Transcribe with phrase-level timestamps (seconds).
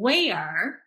[0.00, 0.80] where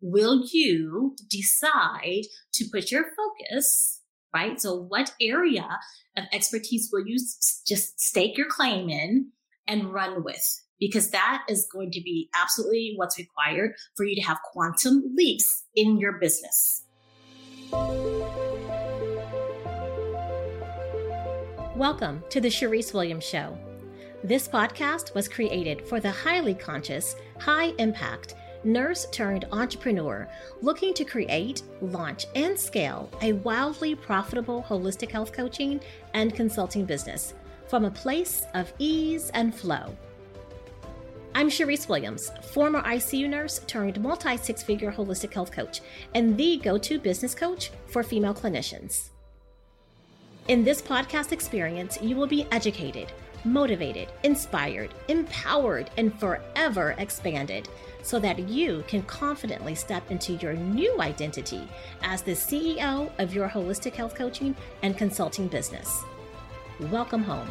[0.00, 4.00] will you decide to put your focus,
[4.34, 4.60] right?
[4.60, 5.78] So what area
[6.16, 7.18] of expertise will you
[7.66, 9.30] just stake your claim in
[9.68, 10.60] and run with?
[10.80, 15.64] Because that is going to be absolutely what's required for you to have quantum leaps
[15.76, 16.82] in your business.
[21.76, 23.56] Welcome to the Cherise Williams Show.
[24.24, 28.34] This podcast was created for the highly conscious, high impact
[28.64, 30.28] nurse turned entrepreneur
[30.62, 35.80] looking to create, launch, and scale a wildly profitable holistic health coaching
[36.14, 37.34] and consulting business
[37.68, 39.96] from a place of ease and flow.
[41.34, 45.82] I'm Cherise Williams, former ICU nurse turned multi six figure holistic health coach
[46.14, 49.10] and the go to business coach for female clinicians.
[50.48, 53.12] In this podcast experience, you will be educated,
[53.44, 57.68] motivated, inspired, empowered, and forever expanded
[58.02, 61.68] so that you can confidently step into your new identity
[62.02, 66.02] as the CEO of your holistic health coaching and consulting business.
[66.90, 67.50] Welcome home.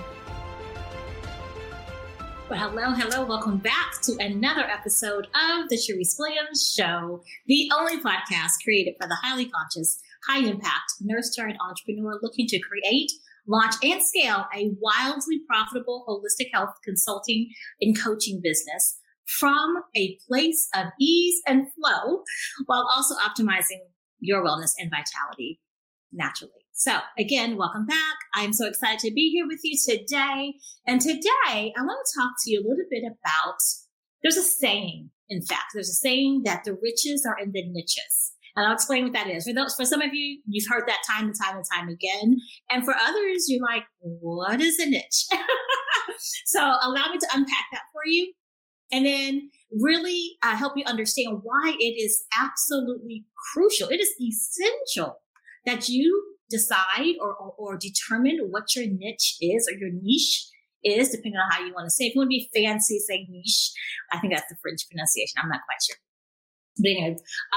[2.49, 3.25] Well, hello, hello.
[3.27, 9.07] Welcome back to another episode of the Cherise Williams Show, the only podcast created for
[9.07, 13.11] the highly conscious, high impact nurse turned entrepreneur looking to create,
[13.47, 17.49] launch, and scale a wildly profitable holistic health consulting
[17.81, 22.23] and coaching business from a place of ease and flow
[22.65, 23.79] while also optimizing
[24.19, 25.59] your wellness and vitality
[26.11, 26.51] naturally.
[26.71, 28.15] So again, welcome back.
[28.33, 30.53] I'm so excited to be here with you today.
[30.85, 31.21] And today
[31.75, 33.57] I want to talk to you a little bit about,
[34.23, 38.33] there's a saying, in fact, there's a saying that the riches are in the niches.
[38.57, 39.45] And I'll explain what that is.
[39.45, 42.37] For those, for some of you, you've heard that time and time and time again.
[42.71, 45.27] And for others, you're like, what is a niche?
[46.47, 48.33] so allow me to unpack that for you
[48.91, 53.89] and then really uh, help you understand why it is absolutely crucial.
[53.89, 55.21] It is essential
[55.67, 60.47] that you decide or, or, or, determine what your niche is or your niche
[60.83, 62.05] is, depending on how you want to say.
[62.05, 63.71] If you want to be fancy, say niche.
[64.13, 65.35] I think that's the French pronunciation.
[65.43, 65.97] I'm not quite sure.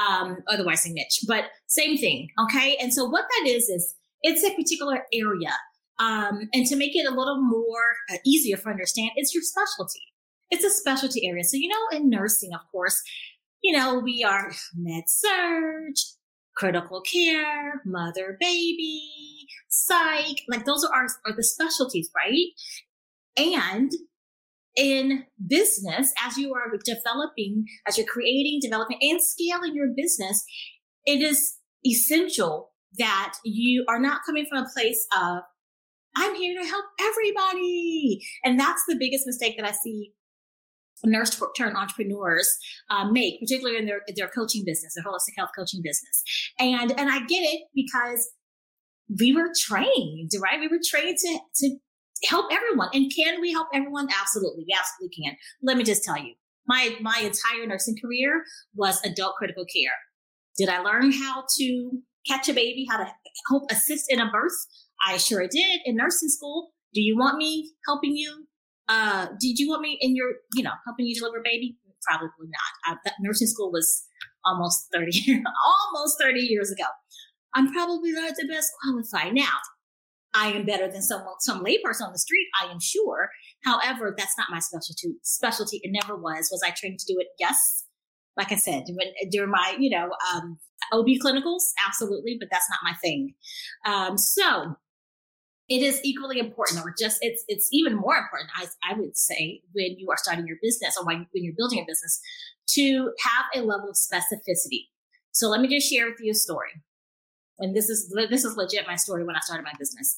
[0.08, 2.28] Um, otherwise niche, but same thing.
[2.44, 2.76] Okay.
[2.81, 5.54] And so what that is, is it's a particular area.
[5.98, 10.00] Um, and to make it a little more uh, easier for understand, it's your specialty
[10.50, 11.44] it's a specialty area.
[11.44, 13.00] So, you know, in nursing, of course,
[13.62, 15.94] you know, we are med surg,
[16.56, 22.47] critical care, mother baby, psych, like those are our, are the specialties, right?
[23.36, 23.92] And
[24.76, 30.44] in business, as you are developing, as you're creating, developing, and scaling your business,
[31.06, 35.38] it is essential that you are not coming from a place of,
[36.16, 38.20] I'm here to help everybody.
[38.44, 40.12] And that's the biggest mistake that I see
[41.04, 42.59] nurse turned entrepreneurs
[42.91, 46.22] uh, make, particularly in their their coaching business, their holistic health coaching business.
[46.59, 48.28] And and I get it because
[49.19, 50.60] we were trained, right?
[50.60, 51.76] We were trained to to
[52.25, 52.88] help everyone.
[52.92, 54.08] And can we help everyone?
[54.20, 55.36] Absolutely, we absolutely can.
[55.62, 56.34] Let me just tell you,
[56.66, 58.44] my my entire nursing career
[58.75, 59.97] was adult critical care.
[60.59, 61.91] Did I learn how to
[62.26, 63.06] catch a baby, how to
[63.48, 64.53] help assist in a birth?
[65.06, 66.72] I sure did in nursing school.
[66.92, 68.47] Do you want me helping you
[68.91, 71.76] uh, did you want me in your, you know, helping you deliver a baby?
[72.03, 72.98] Probably not.
[73.06, 74.04] I, nursing school was
[74.44, 75.44] almost 30
[75.94, 76.84] almost 30 years ago.
[77.54, 79.34] I'm probably not the best qualified.
[79.34, 79.59] Now,
[80.34, 83.30] I am better than someone, some layperson on the street, I am sure.
[83.64, 85.16] However, that's not my specialty.
[85.22, 86.48] Specialty, it never was.
[86.52, 87.28] Was I trained to do it?
[87.38, 87.86] Yes.
[88.36, 90.58] Like I said, when, during my, you know, um,
[90.92, 93.34] OB clinicals, absolutely, but that's not my thing.
[93.84, 94.76] Um, so
[95.70, 99.62] it is equally important or just it's it's even more important I, I would say
[99.72, 102.20] when you are starting your business or when, when you're building a business
[102.70, 104.88] to have a level of specificity
[105.30, 106.82] so let me just share with you a story
[107.60, 110.16] and this is this is legit my story when i started my business.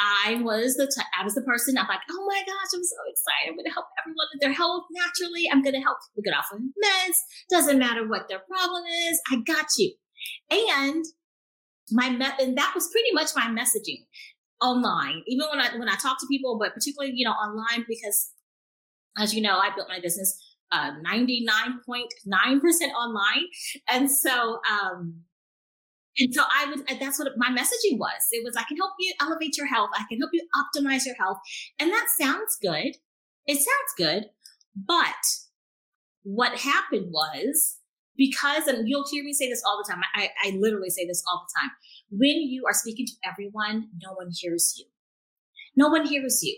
[0.00, 2.96] I was the t- i was the person i'm like oh my gosh i'm so
[3.06, 3.48] excited.
[3.48, 5.48] I'm going to help everyone with their health naturally.
[5.50, 7.18] I'm going to help people get off of meds.
[7.48, 9.20] Doesn't matter what their problem is.
[9.30, 9.94] I got you.
[10.50, 11.04] And
[11.90, 14.06] my me- and that was pretty much my messaging
[14.62, 18.30] online, even when I when I talk to people, but particularly you know online because,
[19.18, 20.36] as you know, I built my business
[22.24, 23.46] nine percent online,
[23.90, 25.22] and so um,
[26.18, 28.22] and so I would that's what my messaging was.
[28.30, 31.16] It was I can help you elevate your health, I can help you optimize your
[31.16, 31.38] health,
[31.78, 32.96] and that sounds good.
[33.46, 34.26] It sounds good,
[34.74, 35.14] but
[36.22, 37.78] what happened was
[38.16, 40.02] because and you'll hear me say this all the time.
[40.14, 41.70] I, I literally say this all the time.
[42.10, 44.86] When you are speaking to everyone no one hears you.
[45.76, 46.56] No one hears you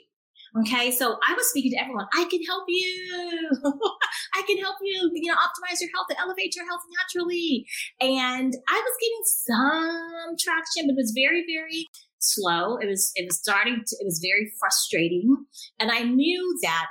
[0.61, 2.07] Okay, so I was speaking to everyone.
[2.15, 3.51] I can help you.
[4.35, 7.67] I can help you, you know, optimize your health elevate your health naturally.
[8.01, 11.87] And I was getting some traction, but it was very, very
[12.19, 12.77] slow.
[12.77, 15.37] It was, it was starting to, it was very frustrating.
[15.79, 16.87] And I knew that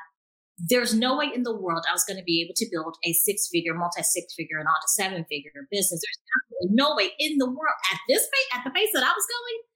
[0.57, 3.13] there's no way in the world I was going to be able to build a
[3.13, 6.01] six figure, multi six figure, and on to seven figure business.
[6.01, 9.11] There's absolutely no way in the world at this pace, at the pace that I
[9.11, 9.74] was going.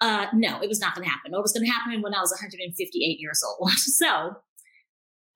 [0.00, 1.34] Uh, no, it was not going to happen.
[1.34, 3.70] It was going to happen when I was 158 years old.
[3.72, 4.36] so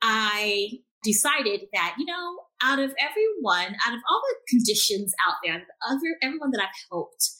[0.02, 0.70] I
[1.02, 5.98] decided that, you know, out of everyone, out of all the conditions out there, of
[6.22, 7.30] everyone that I've helped,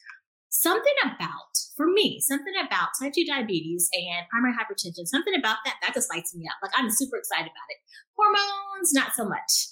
[0.49, 5.77] something about, for me, something about type 2 diabetes and primary hypertension, something about that,
[5.83, 6.57] that just lights me up.
[6.63, 7.79] Like I'm super excited about it.
[8.17, 9.69] Hormones, not so much.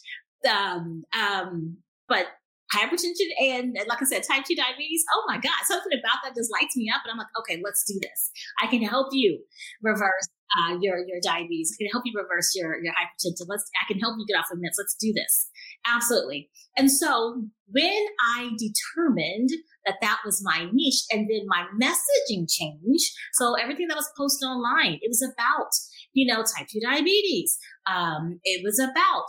[0.49, 1.76] Um, um,
[2.08, 2.26] but
[2.75, 5.05] hypertension and, like I said, type 2 diabetes.
[5.15, 7.03] Oh my God, something about that just lights me up.
[7.05, 8.31] And I'm like, okay, let's do this.
[8.63, 9.43] I can help you
[9.83, 10.29] reverse
[10.59, 11.77] uh, your your diabetes.
[11.77, 13.47] I can help you reverse your your hypertension.
[13.49, 14.79] Let's I can help you get off of meds.
[14.79, 15.49] Let's do this.
[15.87, 16.51] Absolutely.
[16.77, 18.07] And so when
[18.37, 19.51] I determined
[19.87, 23.13] that that was my niche, and then my messaging changed.
[23.35, 25.71] So everything that was posted online, it was about
[26.13, 27.57] you know type two diabetes.
[27.87, 29.27] Um, it was about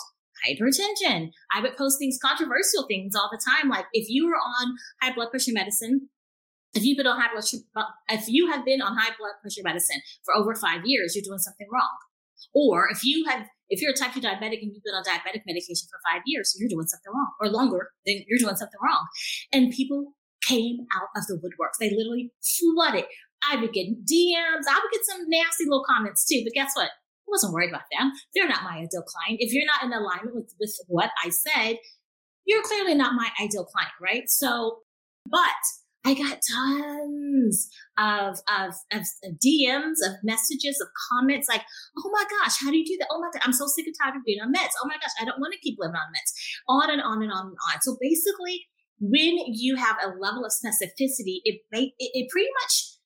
[0.47, 1.31] hypertension.
[1.53, 3.69] I would post things, controversial things all the time.
[3.69, 6.09] Like if you were on high blood pressure medicine,
[6.73, 10.01] if you've been on high blood, if you have been on high blood pressure medicine
[10.23, 11.97] for over five years, you're doing something wrong.
[12.53, 15.43] Or if you have, if you're a type 2 diabetic and you've been on diabetic
[15.45, 19.07] medication for five years, you're doing something wrong or longer, then you're doing something wrong.
[19.51, 21.77] And people came out of the woodworks.
[21.79, 23.05] They literally flooded.
[23.49, 24.67] I would get DMs.
[24.69, 26.41] I would get some nasty little comments too.
[26.43, 26.89] But guess what?
[27.31, 28.11] Wasn't worried about them.
[28.35, 29.39] They're not my ideal client.
[29.39, 31.77] If you're not in alignment with, with what I said,
[32.45, 34.23] you're clearly not my ideal client, right?
[34.27, 34.79] So,
[35.29, 35.61] but
[36.03, 41.61] I got tons of, of, of, DMs, of messages, of comments like,
[41.97, 43.07] oh my gosh, how do you do that?
[43.11, 44.73] Oh my God, I'm so sick and tired of being on meds.
[44.83, 46.33] Oh my gosh, I don't want to keep living on meds.
[46.67, 47.81] On and on and on and on.
[47.81, 48.65] So basically,
[48.99, 52.97] when you have a level of specificity, it, it, it pretty much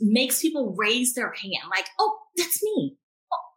[0.00, 2.96] makes people raise their hand like, oh, that's me.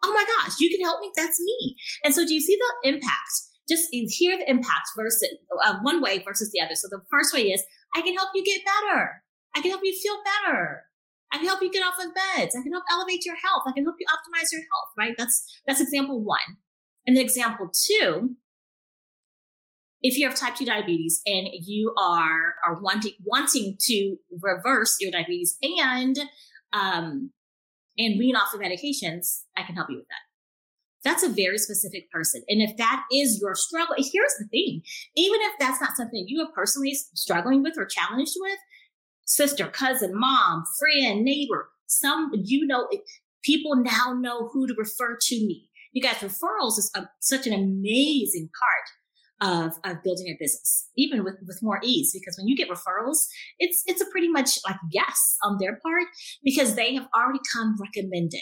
[0.04, 1.12] Oh, my gosh, you can help me.
[1.16, 1.76] That's me.
[2.04, 3.32] And so do you see the impact?
[3.70, 5.26] Just hear the impact versus
[5.66, 6.76] uh, one way versus the other.
[6.76, 7.64] So the first way is
[7.96, 9.24] I can help you get better.
[9.56, 10.84] I can help you feel better.
[11.32, 12.56] I can help you get off of beds.
[12.56, 13.64] I can help elevate your health.
[13.66, 15.16] I can help you optimize your health, right?
[15.18, 16.58] That's that's example one.
[17.08, 18.36] And example two,
[20.04, 25.12] if you have type 2 diabetes and you are are wanting wanting to reverse your
[25.12, 26.20] diabetes and
[26.74, 27.32] um
[27.98, 30.24] and wean off the medications, I can help you with that.
[31.04, 32.44] That's a very specific person.
[32.48, 34.82] And if that is your struggle, here's the thing
[35.16, 38.60] even if that's not something you are personally struggling with or challenged with,
[39.26, 42.88] sister, cousin, mom, friend, neighbor, some, you know,
[43.44, 45.70] people now know who to refer to me.
[45.92, 48.90] You guys, referrals is a, such an amazing part
[49.44, 53.28] of, of building a business, even with, with more ease, because when you get referrals,
[53.60, 56.08] it's, it's a pretty much like yes on their part
[56.44, 58.42] because they have already come recommended.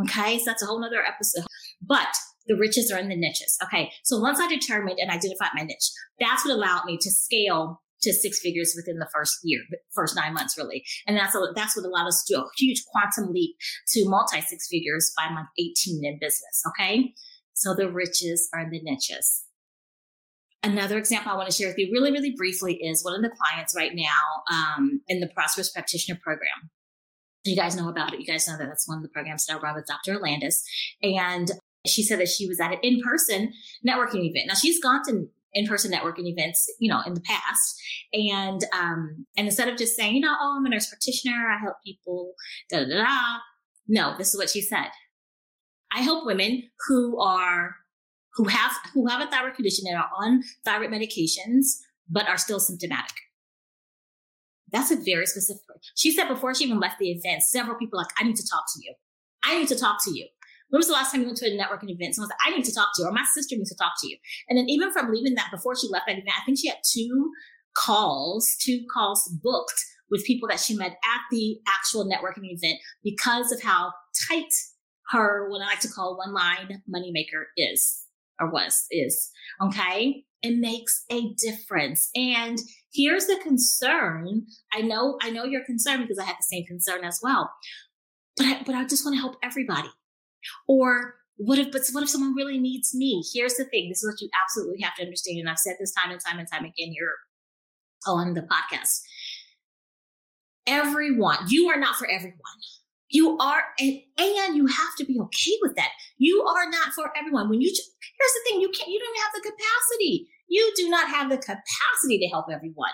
[0.00, 0.38] Okay.
[0.38, 1.46] So that's a whole nother episode.
[1.80, 2.08] But
[2.46, 3.56] the riches are in the niches.
[3.62, 3.92] Okay.
[4.02, 8.12] So once I determined and identified my niche, that's what allowed me to scale to
[8.12, 9.60] six figures within the first year,
[9.94, 10.82] first nine months, really.
[11.06, 13.54] And that's, a, that's what allowed us to do a huge quantum leap
[13.92, 16.62] to multi six figures by month 18 in business.
[16.68, 17.14] Okay.
[17.54, 19.44] So the riches are in the niches.
[20.64, 23.36] Another example I want to share with you really, really briefly is one of the
[23.36, 26.70] clients right now um, in the Prosperous Practitioner Program.
[27.44, 28.20] You guys know about it.
[28.20, 30.20] You guys know that that's one of the programs that I run with Dr.
[30.20, 30.62] Landis.
[31.02, 31.50] And
[31.84, 33.52] she said that she was at an in-person
[33.86, 34.46] networking event.
[34.46, 37.82] Now she's gone to in-person networking events, you know, in the past.
[38.12, 41.58] And um, and instead of just saying, you know, oh, I'm a nurse practitioner, I
[41.58, 42.34] help people,
[42.70, 43.38] da da da.
[43.88, 44.90] No, this is what she said.
[45.94, 47.76] I help women who are
[48.34, 52.60] who have who have a thyroid condition and are on thyroid medications, but are still
[52.60, 53.14] symptomatic.
[54.72, 55.62] That's a very specific.
[55.96, 58.64] She said before she even left the event, several people like, I need to talk
[58.74, 58.94] to you.
[59.44, 60.26] I need to talk to you.
[60.70, 62.14] When was the last time you went to a networking event?
[62.14, 64.08] Someone said, I need to talk to you, or my sister needs to talk to
[64.08, 64.16] you.
[64.48, 66.78] And then even from leaving that, before she left that event, I think she had
[66.90, 67.30] two
[67.76, 73.52] calls, two calls booked with people that she met at the actual networking event because
[73.52, 73.92] of how
[74.28, 74.52] tight
[75.10, 78.06] her, what I like to call one line moneymaker is
[78.42, 79.30] or was, is.
[79.62, 80.24] Okay.
[80.42, 82.10] It makes a difference.
[82.16, 82.58] And
[82.92, 84.44] here's the concern.
[84.74, 87.50] I know, I know you're concerned because I had the same concern as well.
[88.36, 89.90] But I, but I just want to help everybody.
[90.66, 93.22] Or what if, but what if someone really needs me?
[93.32, 93.88] Here's the thing.
[93.88, 95.38] This is what you absolutely have to understand.
[95.38, 97.14] And I've said this time and time and time again here
[98.06, 99.00] on the podcast.
[100.66, 102.38] Everyone, you are not for everyone.
[103.12, 105.90] You are, and, and you have to be okay with that.
[106.16, 107.50] You are not for everyone.
[107.50, 110.28] When you, here's the thing, you can't, you don't have the capacity.
[110.48, 112.90] You do not have the capacity to help everyone.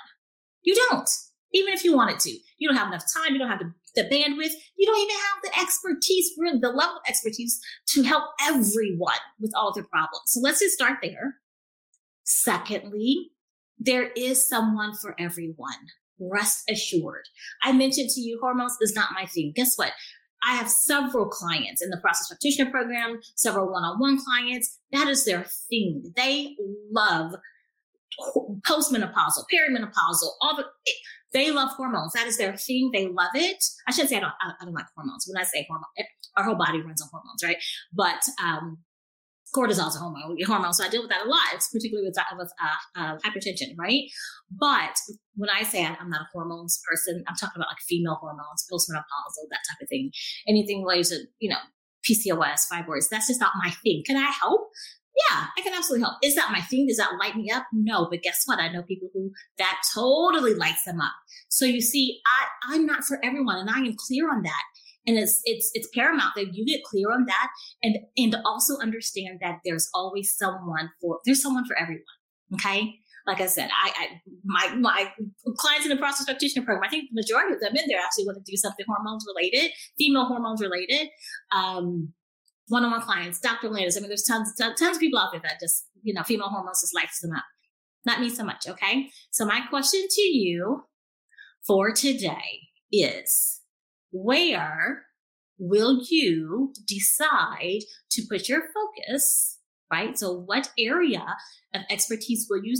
[0.62, 1.08] You don't,
[1.52, 2.30] even if you wanted to.
[2.58, 3.32] You don't have enough time.
[3.32, 4.52] You don't have the, the bandwidth.
[4.76, 7.60] You don't even have the expertise, really, the level of expertise
[7.90, 10.24] to help everyone with all their problems.
[10.26, 11.36] So let's just start there.
[12.24, 13.30] Secondly,
[13.78, 15.78] there is someone for everyone.
[16.20, 17.24] Rest assured.
[17.62, 19.52] I mentioned to you, hormones is not my thing.
[19.54, 19.92] Guess what?
[20.48, 24.78] I have several clients in the Prosperous Practitioner Program, several one-on-one clients.
[24.92, 26.12] That is their thing.
[26.14, 26.56] They
[26.92, 27.32] love
[28.66, 30.64] postmenopausal, perimenopausal, all the,
[31.32, 32.12] they love hormones.
[32.14, 32.90] That is their thing.
[32.92, 33.62] They love it.
[33.86, 35.26] I shouldn't say I don't, I don't like hormones.
[35.28, 35.84] When I say hormone,
[36.36, 37.58] our whole body runs on hormones, right?
[37.92, 38.78] But, um,
[39.54, 40.72] cortisol is a hormone, hormone.
[40.72, 44.04] So I deal with that a lot, particularly with, with uh, uh, hypertension, right?
[44.50, 44.96] But
[45.36, 49.48] when I say I'm not a hormones person, I'm talking about like female hormones, postmenopausal,
[49.50, 50.10] that type of thing.
[50.46, 51.58] Anything related to, you know,
[52.08, 54.02] PCOS, fibroids, that's just not my thing.
[54.06, 54.68] Can I help?
[55.30, 56.18] Yeah, I can absolutely help.
[56.22, 56.86] Is that my thing?
[56.86, 57.64] Does that light me up?
[57.72, 58.60] No, but guess what?
[58.60, 61.12] I know people who that totally lights them up.
[61.48, 64.62] So you see, I, I'm not for everyone and I am clear on that.
[65.08, 67.48] And it's it's it's paramount that you get clear on that
[67.82, 72.04] and and also understand that there's always someone for there's someone for everyone.
[72.54, 72.94] Okay.
[73.26, 75.12] Like I said, I, I my my
[75.56, 78.26] clients in the Prosperous Practitioner Program, I think the majority of them in there actually
[78.26, 81.08] want to do something hormones related, female hormones related.
[81.52, 82.12] Um,
[82.68, 83.70] one-on-one clients, Dr.
[83.70, 83.96] Landis.
[83.96, 86.82] I mean, there's tons, tons of people out there that just, you know, female hormones
[86.82, 87.44] just lights them up.
[88.04, 88.68] Not me so much.
[88.68, 89.10] Okay.
[89.30, 90.84] So my question to you
[91.66, 92.60] for today
[92.92, 93.57] is
[94.10, 95.04] where
[95.58, 99.58] will you decide to put your focus,
[99.92, 100.18] right?
[100.18, 101.36] So what area
[101.74, 102.74] of expertise will you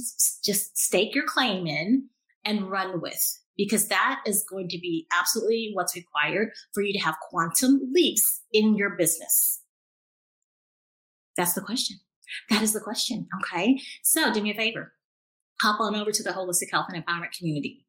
[0.45, 2.09] just stake your claim in
[2.45, 3.39] and run with?
[3.57, 8.43] Because that is going to be absolutely what's required for you to have quantum leaps
[8.53, 9.63] in your business.
[11.37, 11.99] That's the question.
[12.51, 13.27] That is the question.
[13.41, 13.81] Okay.
[14.03, 14.93] So do me a favor.
[15.63, 17.85] Hop on over to the Holistic Health and Empowerment community.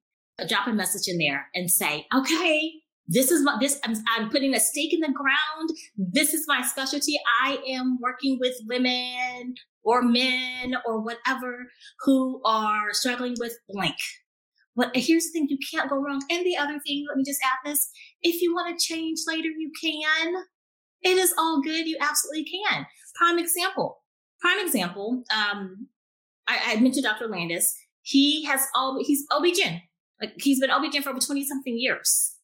[0.48, 2.72] Drop a message in there and say, okay,
[3.10, 5.70] this is what this I'm, I'm, putting a stake in the ground.
[5.98, 7.20] This is my specialty.
[7.44, 11.66] I am working with women or men or whatever
[12.02, 13.98] who are struggling with blank.
[14.76, 16.22] But here's the thing you can't go wrong.
[16.30, 17.90] And the other thing let me just add this.
[18.22, 20.36] If you want to change later you can.
[21.02, 22.86] It is all good you absolutely can.
[23.16, 24.00] Prime example
[24.40, 25.88] prime example um
[26.48, 29.82] i, I mentioned dr landis he has all he's obgyn
[30.22, 32.36] like he's been obgyn for over 20 something years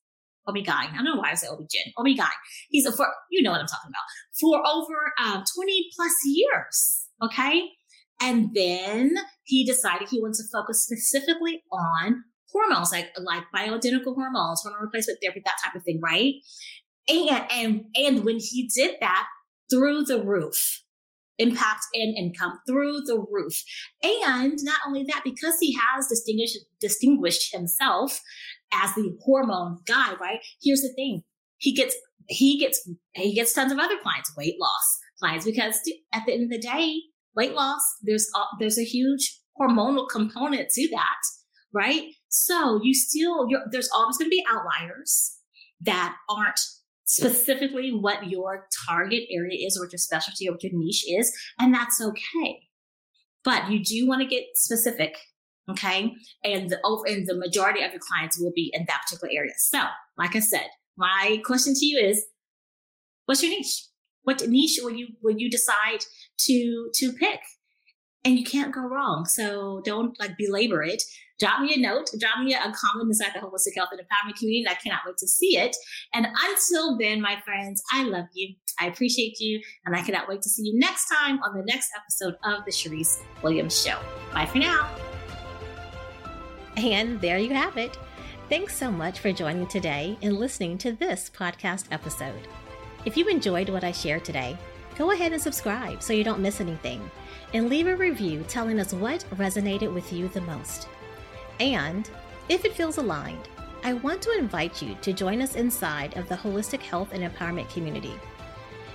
[0.47, 0.69] OB-GYN.
[0.69, 1.93] I don't know why I say OB-GYN.
[1.97, 2.29] OB-GYN.
[2.69, 7.07] He's a, for, you know what I'm talking about, for over um, 20 plus years.
[7.23, 7.69] Okay.
[8.21, 14.61] And then he decided he wants to focus specifically on hormones, like, like bioidentical hormones,
[14.61, 15.99] hormone replacement therapy, that type of thing.
[16.01, 16.35] Right.
[17.09, 19.27] And, and, and when he did that
[19.69, 20.81] through the roof,
[21.37, 23.61] impact and income through the roof.
[24.03, 28.21] And not only that, because he has distinguished distinguished himself
[28.73, 30.39] as the hormone guy, right?
[30.61, 31.23] Here's the thing.
[31.57, 31.95] He gets,
[32.27, 35.79] he gets, he gets tons of other clients, weight loss clients, because
[36.13, 36.95] at the end of the day,
[37.35, 41.21] weight loss, there's, a, there's a huge hormonal component to that,
[41.73, 42.03] right?
[42.29, 45.37] So you still, there's always going to be outliers
[45.81, 46.59] that aren't
[47.05, 51.31] specifically what your target area is or what your specialty or what your niche is.
[51.59, 52.59] And that's okay.
[53.43, 55.15] But you do want to get specific
[55.69, 56.13] Okay.
[56.43, 59.53] And the and the majority of your clients will be in that particular area.
[59.57, 59.81] So,
[60.17, 60.67] like I said,
[60.97, 62.25] my question to you is
[63.25, 63.85] what's your niche?
[64.23, 66.05] What niche will you will you decide
[66.39, 67.39] to to pick?
[68.23, 69.25] And you can't go wrong.
[69.25, 71.03] So don't like belabor it.
[71.39, 74.65] Drop me a note, drop me a comment inside the Holistic Health and Empowerment community.
[74.69, 75.75] I cannot wait to see it.
[76.13, 78.55] And until then, my friends, I love you.
[78.79, 79.61] I appreciate you.
[79.85, 82.71] And I cannot wait to see you next time on the next episode of The
[82.71, 83.99] Cherise Williams Show.
[84.33, 84.89] Bye for now.
[86.77, 87.97] And there you have it.
[88.49, 92.47] Thanks so much for joining today and listening to this podcast episode.
[93.05, 94.57] If you enjoyed what I shared today,
[94.97, 97.09] go ahead and subscribe so you don't miss anything,
[97.53, 100.87] and leave a review telling us what resonated with you the most.
[101.59, 102.09] And
[102.49, 103.47] if it feels aligned,
[103.83, 107.69] I want to invite you to join us inside of the Holistic Health and Empowerment
[107.71, 108.13] community.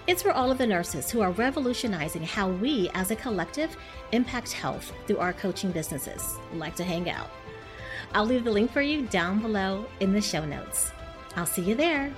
[0.06, 3.76] It's for all of the nurses who are revolutionizing how we as a collective
[4.12, 6.37] impact health through our coaching businesses.
[6.54, 7.30] Like to hang out.
[8.14, 10.90] I'll leave the link for you down below in the show notes.
[11.37, 12.12] I'll see you there.